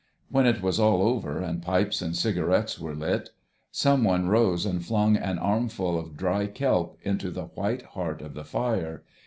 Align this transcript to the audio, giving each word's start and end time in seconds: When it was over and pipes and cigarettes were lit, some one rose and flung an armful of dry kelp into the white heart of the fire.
When 0.29 0.47
it 0.47 0.63
was 0.63 0.79
over 0.79 1.37
and 1.43 1.61
pipes 1.61 2.01
and 2.01 2.15
cigarettes 2.15 2.79
were 2.79 2.95
lit, 2.95 3.29
some 3.71 4.03
one 4.03 4.27
rose 4.29 4.65
and 4.65 4.83
flung 4.83 5.15
an 5.15 5.37
armful 5.37 5.95
of 5.99 6.17
dry 6.17 6.47
kelp 6.47 6.97
into 7.03 7.29
the 7.29 7.43
white 7.53 7.83
heart 7.83 8.23
of 8.23 8.33
the 8.33 8.43
fire. 8.43 9.03